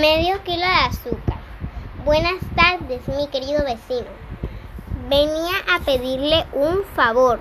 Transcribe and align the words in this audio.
Medio 0.00 0.42
kilo 0.42 0.66
de 0.66 0.86
azúcar. 0.88 1.38
Buenas 2.04 2.40
tardes, 2.56 3.06
mi 3.06 3.28
querido 3.28 3.62
vecino. 3.62 4.08
Venía 5.08 5.52
a 5.72 5.78
pedirle 5.84 6.44
un 6.52 6.82
favor. 6.96 7.38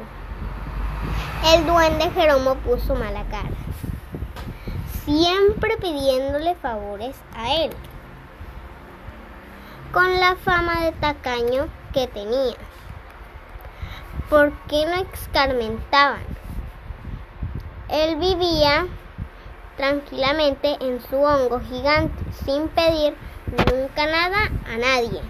El 1.52 1.66
duende 1.66 2.12
Jeromo 2.12 2.54
puso 2.58 2.94
mala 2.94 3.24
cara. 3.24 3.50
Siempre 5.04 5.78
pidiéndole 5.78 6.54
favores 6.54 7.16
a 7.36 7.56
él. 7.56 7.72
Con 9.92 10.20
la 10.20 10.36
fama 10.36 10.82
de 10.82 10.92
tacaño 10.92 11.70
que 11.92 12.06
tenía. 12.06 12.58
¿Por 14.30 14.52
qué 14.68 14.86
no 14.86 15.04
escarmentaban? 15.12 16.22
Él 17.90 18.16
vivía 18.18 18.86
tranquilamente 19.78 20.78
en 20.80 21.02
su 21.02 21.18
hongo 21.18 21.60
gigante 21.60 22.24
sin 22.46 22.68
pedir 22.70 23.16
nunca 23.48 24.06
nada 24.06 24.50
a 24.72 24.78
nadie. 24.78 25.22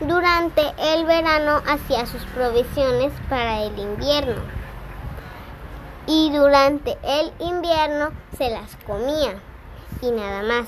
Durante 0.00 0.62
el 0.78 1.04
verano 1.06 1.62
hacía 1.66 2.06
sus 2.06 2.22
provisiones 2.26 3.12
para 3.28 3.62
el 3.62 3.78
invierno 3.78 4.42
y 6.06 6.30
durante 6.30 6.98
el 7.02 7.32
invierno 7.38 8.10
se 8.36 8.50
las 8.50 8.76
comía 8.86 9.40
y 10.00 10.10
nada 10.10 10.42
más. 10.42 10.66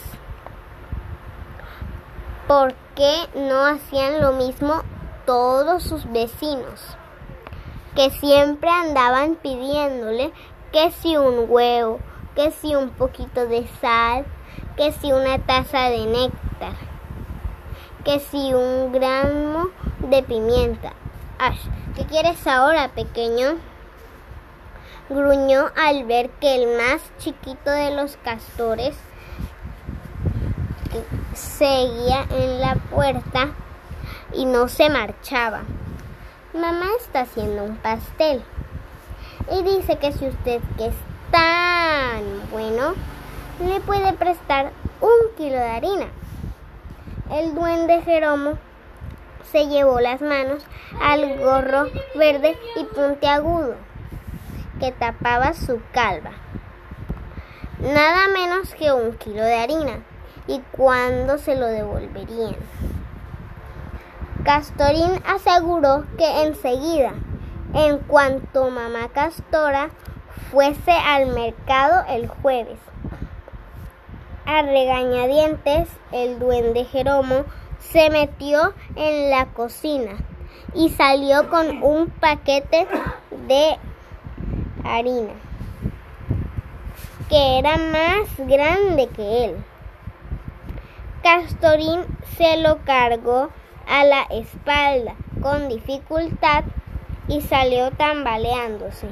¿Por 2.47 2.75
qué 2.95 3.27
no 3.35 3.67
hacían 3.67 4.21
lo 4.21 4.33
mismo 4.33 4.83
todos 5.27 5.83
sus 5.83 6.11
vecinos? 6.13 6.97
Que 7.95 8.11
siempre 8.11 8.71
andaban 8.71 9.35
pidiéndole 9.37 10.33
que 10.73 10.91
si 10.93 11.17
un 11.17 11.47
huevo, 11.49 11.99
que 12.37 12.51
si 12.51 12.75
un 12.75 12.91
poquito 12.91 13.47
de 13.47 13.67
sal, 13.81 14.27
que 14.77 14.93
si 14.93 15.11
una 15.11 15.39
taza 15.39 15.89
de 15.89 16.05
néctar, 16.07 16.75
que 18.05 18.21
si 18.21 18.53
un 18.53 18.93
gramo 18.93 19.71
de 19.99 20.23
pimienta. 20.23 20.93
Ash, 21.39 21.59
¿qué 21.97 22.05
quieres 22.05 22.47
ahora, 22.47 22.89
pequeño? 22.89 23.57
Gruñó 25.09 25.71
al 25.77 26.05
ver 26.05 26.29
que 26.31 26.55
el 26.57 26.77
más 26.77 27.01
chiquito 27.19 27.71
de 27.71 27.93
los 27.93 28.19
castores 28.19 28.95
seguía 31.33 32.27
en 32.31 32.61
la 32.61 32.75
puerta 32.91 33.49
y 34.35 34.45
no 34.45 34.69
se 34.69 34.91
marchaba. 34.91 35.63
Mamá 36.53 36.87
está 37.01 37.21
haciendo 37.21 37.65
un 37.65 37.77
pastel 37.77 38.43
y 39.51 39.63
dice 39.63 39.97
que 39.97 40.13
si 40.13 40.27
usted 40.27 40.61
que 40.77 40.87
es 40.87 40.95
bueno, 42.51 42.95
le 43.65 43.81
puede 43.81 44.13
prestar 44.15 44.73
un 45.01 45.37
kilo 45.37 45.57
de 45.57 45.71
harina. 45.71 46.07
El 47.31 47.55
duende 47.55 48.03
Jeromo 48.03 48.59
se 49.51 49.67
llevó 49.69 50.01
las 50.01 50.21
manos 50.21 50.63
al 51.01 51.39
gorro 51.39 51.87
verde 52.15 52.59
y 52.77 52.85
puntiagudo 52.85 53.75
que 54.81 54.93
tapaba 54.93 55.55
su 55.55 55.81
calva. 55.93 56.33
Nada 57.81 58.29
menos 58.29 58.75
que 58.75 58.93
un 58.93 59.13
kilo 59.17 59.43
de 59.43 59.55
harina. 59.55 59.99
¿Y 60.49 60.61
cuándo 60.73 61.39
se 61.39 61.57
lo 61.57 61.67
devolverían? 61.67 62.57
Castorín 64.45 65.21
aseguró 65.27 66.05
que 66.17 66.45
enseguida, 66.45 67.13
en 67.75 67.99
cuanto 67.99 68.71
mamá 68.71 69.09
Castora 69.13 69.91
fuese 70.51 70.93
al 70.93 71.29
mercado 71.29 72.05
el 72.09 72.29
jueves. 72.29 72.79
A 74.47 74.63
regañadientes, 74.63 75.89
el 76.13 76.39
duende 76.39 76.85
Jeromo 76.85 77.45
se 77.81 78.11
metió 78.11 78.75
en 78.95 79.31
la 79.31 79.47
cocina 79.47 80.13
y 80.75 80.91
salió 80.91 81.49
con 81.51 81.83
un 81.83 82.11
paquete 82.11 82.87
de 83.49 83.77
harina 84.85 85.33
que 87.29 87.59
era 87.59 87.77
más 87.77 88.29
grande 88.39 89.09
que 89.09 89.45
él. 89.47 89.65
Castorín 91.23 92.05
se 92.37 92.59
lo 92.59 92.79
cargó 92.85 93.51
a 93.89 94.05
la 94.05 94.23
espalda 94.31 95.15
con 95.43 95.69
dificultad 95.69 96.65
y 97.29 97.41
salió 97.41 97.91
tambaleándose 97.91 99.09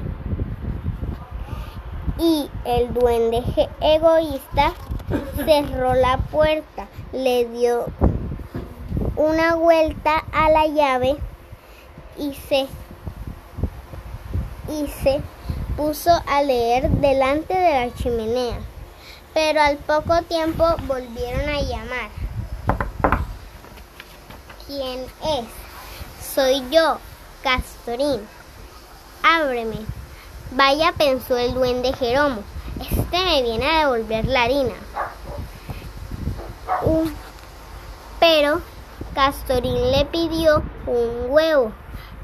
y 2.17 2.49
el 2.65 2.93
duende 2.93 3.43
egoísta 3.81 4.73
cerró 5.45 5.93
la 5.93 6.17
puerta, 6.17 6.87
le 7.11 7.45
dio 7.45 7.85
una 9.15 9.55
vuelta 9.55 10.23
a 10.31 10.49
la 10.49 10.67
llave 10.67 11.17
y 12.17 12.33
se, 12.33 12.67
y 14.69 14.87
se 14.87 15.21
puso 15.75 16.11
a 16.27 16.41
leer 16.41 16.89
delante 16.89 17.53
de 17.53 17.85
la 17.85 17.93
chimenea. 17.93 18.57
Pero 19.33 19.61
al 19.61 19.77
poco 19.77 20.21
tiempo 20.23 20.63
volvieron 20.87 21.49
a 21.49 21.61
llamar. 21.61 22.09
¿Quién 24.65 25.05
es? 25.23 25.45
Soy 26.33 26.63
yo, 26.71 26.97
Castorín. 27.43 28.21
Ábreme. 29.21 30.04
Vaya, 30.51 30.93
pensó 30.97 31.37
el 31.37 31.53
duende 31.53 31.93
Jeromo, 31.93 32.41
este 32.79 33.25
me 33.25 33.41
viene 33.41 33.67
a 33.67 33.79
devolver 33.79 34.25
la 34.25 34.43
harina. 34.43 34.73
pero 38.19 38.61
Castorín 39.13 39.91
le 39.91 40.05
pidió 40.05 40.63
un 40.87 41.29
huevo, 41.29 41.71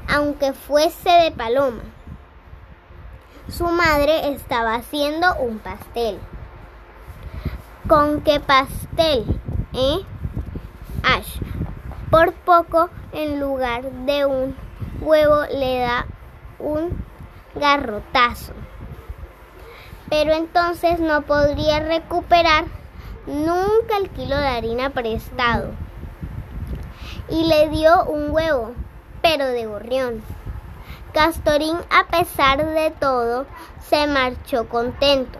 aunque 0.08 0.52
fuese 0.52 1.10
de 1.10 1.30
paloma. 1.30 1.82
Su 3.48 3.66
madre 3.66 4.32
estaba 4.32 4.74
haciendo 4.74 5.34
un 5.36 5.58
pastel. 5.58 6.18
¿Con 7.88 8.20
qué 8.22 8.40
pastel? 8.40 9.24
¿Eh? 9.72 10.00
Ash. 11.02 11.38
Por 12.10 12.32
poco, 12.32 12.90
en 13.12 13.40
lugar 13.40 13.82
de 13.82 14.26
un 14.26 14.56
huevo, 15.00 15.44
le 15.46 15.80
da 15.80 16.06
un 16.58 17.04
garrotazo. 17.54 18.52
Pero 20.08 20.32
entonces 20.32 21.00
no 21.00 21.22
podría 21.22 21.80
recuperar 21.80 22.64
nunca 23.26 23.96
el 23.98 24.10
kilo 24.10 24.36
de 24.36 24.46
harina 24.46 24.90
prestado. 24.90 25.70
Y 27.28 27.44
le 27.44 27.68
dio 27.68 28.04
un 28.04 28.30
huevo, 28.30 28.72
pero 29.22 29.46
de 29.46 29.66
gorrión. 29.66 30.22
Castorín, 31.14 31.76
a 31.90 32.06
pesar 32.06 32.64
de 32.64 32.90
todo, 32.90 33.46
se 33.88 34.06
marchó 34.06 34.68
contento. 34.68 35.38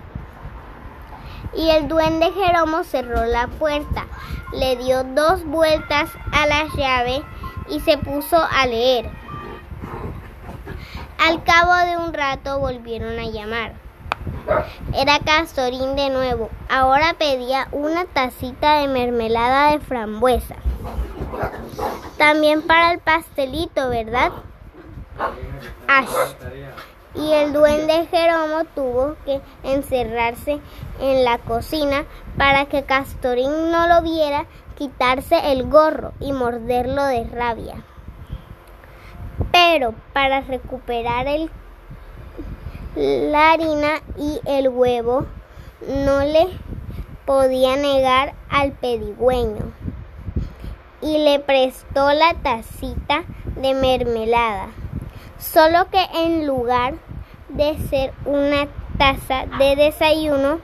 Y 1.54 1.70
el 1.70 1.88
duende 1.88 2.30
Jeromo 2.32 2.84
cerró 2.84 3.24
la 3.26 3.46
puerta, 3.46 4.06
le 4.52 4.76
dio 4.76 5.04
dos 5.04 5.44
vueltas 5.44 6.10
a 6.32 6.46
la 6.46 6.64
llave 6.76 7.22
y 7.68 7.80
se 7.80 7.98
puso 7.98 8.36
a 8.38 8.66
leer. 8.66 9.21
Al 11.18 11.42
cabo 11.44 11.74
de 11.86 11.96
un 11.96 12.12
rato 12.12 12.58
volvieron 12.58 13.18
a 13.18 13.24
llamar. 13.24 13.72
Era 14.94 15.18
Castorín 15.20 15.96
de 15.96 16.10
nuevo. 16.10 16.50
Ahora 16.68 17.14
pedía 17.18 17.68
una 17.72 18.04
tacita 18.04 18.80
de 18.80 18.88
mermelada 18.88 19.72
de 19.72 19.80
frambuesa. 19.80 20.56
También 22.18 22.62
para 22.62 22.92
el 22.92 22.98
pastelito, 22.98 23.88
¿verdad? 23.88 24.32
Ash. 25.86 26.08
Y 27.14 27.32
el 27.32 27.52
duende 27.52 28.06
Jeromo 28.10 28.64
tuvo 28.74 29.16
que 29.24 29.40
encerrarse 29.64 30.60
en 31.00 31.24
la 31.24 31.38
cocina 31.38 32.04
para 32.38 32.66
que 32.66 32.84
Castorín 32.84 33.70
no 33.70 33.86
lo 33.86 34.02
viera 34.02 34.46
quitarse 34.76 35.52
el 35.52 35.68
gorro 35.68 36.12
y 36.20 36.32
morderlo 36.32 37.04
de 37.04 37.24
rabia. 37.24 37.84
Pero 39.50 39.94
para 40.12 40.40
recuperar 40.40 41.26
el, 41.26 41.50
la 42.94 43.52
harina 43.52 44.02
y 44.18 44.40
el 44.46 44.68
huevo 44.68 45.26
no 45.86 46.20
le 46.20 46.48
podía 47.24 47.76
negar 47.76 48.34
al 48.50 48.72
pedigüeño 48.72 49.72
y 51.00 51.18
le 51.18 51.40
prestó 51.40 52.12
la 52.12 52.34
tacita 52.42 53.24
de 53.56 53.74
mermelada. 53.74 54.68
Solo 55.38 55.88
que 55.90 56.04
en 56.14 56.46
lugar 56.46 56.94
de 57.48 57.76
ser 57.88 58.12
una 58.24 58.68
taza 58.98 59.46
de 59.58 59.76
desayuno, 59.76 60.60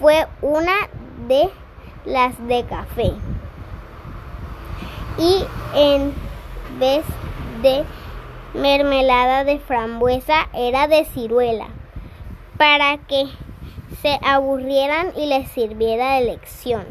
fue 0.00 0.26
una 0.40 0.74
de 1.28 1.50
las 2.04 2.34
de 2.48 2.64
café. 2.64 3.12
Y 5.18 5.44
en 5.74 6.14
vez 6.78 7.04
de 7.64 7.84
mermelada 8.52 9.42
de 9.42 9.58
frambuesa 9.58 10.48
era 10.52 10.86
de 10.86 11.06
ciruela, 11.06 11.68
para 12.58 12.98
que 12.98 13.24
se 14.02 14.20
aburrieran 14.22 15.12
y 15.16 15.26
les 15.26 15.50
sirviera 15.50 16.16
de 16.16 16.26
lección. 16.26 16.84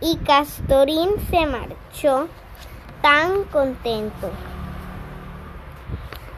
Y 0.00 0.16
Castorín 0.16 1.10
se 1.28 1.44
marchó 1.44 2.28
tan 3.02 3.44
contento. 3.44 4.30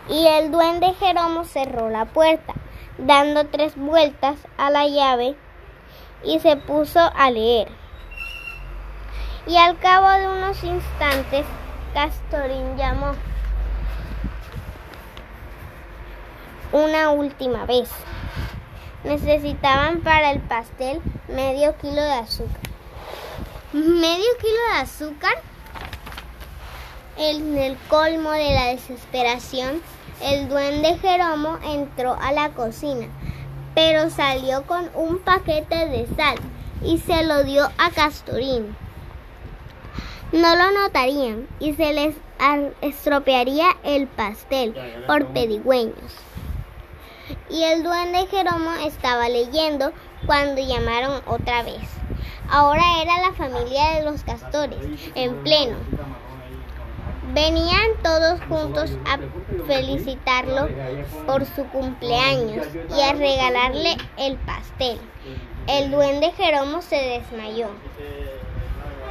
Y 0.08 0.26
el 0.26 0.50
duende 0.50 0.93
Jeromo 0.94 1.44
cerró 1.44 1.88
la 1.88 2.06
puerta, 2.06 2.55
dando 2.99 3.46
tres 3.46 3.76
vueltas 3.76 4.37
a 4.58 4.70
la 4.70 4.88
llave 4.88 5.37
y 6.25 6.40
se 6.40 6.56
puso 6.56 6.99
a 6.99 7.31
leer. 7.31 7.69
Y 9.46 9.56
al 9.56 9.79
cabo 9.79 10.08
de 10.08 10.26
unos 10.26 10.64
instantes, 10.64 11.46
Castorín 11.94 12.77
llamó 12.77 13.12
una 16.73 17.11
última 17.11 17.67
vez. 17.67 17.91
Necesitaban 19.05 20.00
para 20.00 20.31
el 20.31 20.41
pastel 20.41 21.03
medio 21.29 21.77
kilo 21.77 22.00
de 22.00 22.12
azúcar. 22.12 22.61
¿Medio 23.73 24.37
kilo 24.41 24.59
de 24.73 24.79
azúcar? 24.81 25.35
En 27.19 27.59
el 27.59 27.77
colmo 27.89 28.31
de 28.31 28.55
la 28.55 28.67
desesperación, 28.69 29.83
el 30.23 30.49
duende 30.49 30.97
Jeromo 30.99 31.59
entró 31.62 32.17
a 32.21 32.33
la 32.33 32.50
cocina, 32.50 33.06
pero 33.75 34.09
salió 34.09 34.62
con 34.67 34.89
un 34.94 35.19
paquete 35.19 35.89
de 35.89 36.06
sal 36.17 36.37
y 36.83 36.99
se 36.99 37.25
lo 37.25 37.44
dio 37.44 37.69
a 37.77 37.91
Castorín. 37.91 38.75
No 40.32 40.56
lo 40.56 40.70
notarían 40.70 41.46
y 41.61 41.75
se 41.75 41.93
les 41.93 42.14
estropearía 42.81 43.67
el 43.84 44.06
pastel 44.06 44.75
por 45.06 45.26
pedigüeños. 45.26 46.17
Y 47.50 47.62
el 47.64 47.82
duende 47.82 48.26
Jeromo 48.29 48.73
estaba 48.87 49.29
leyendo 49.29 49.93
cuando 50.25 50.67
llamaron 50.67 51.20
otra 51.26 51.62
vez. 51.62 51.82
Ahora 52.49 52.82
era 53.02 53.20
la 53.20 53.32
familia 53.34 53.96
de 53.96 54.05
los 54.05 54.23
castores, 54.25 54.79
en 55.14 55.37
pleno. 55.43 55.76
Venían 57.34 57.90
todos 58.02 58.40
juntos 58.49 58.90
a 59.06 59.19
felicitarlo 59.67 60.69
por 61.26 61.44
su 61.44 61.64
cumpleaños 61.67 62.67
y 62.96 63.00
a 63.02 63.12
regalarle 63.12 63.96
el 64.17 64.37
pastel. 64.38 64.99
El 65.67 65.90
duende 65.90 66.32
Jeromo 66.32 66.81
se 66.81 66.96
desmayó. 66.96 67.69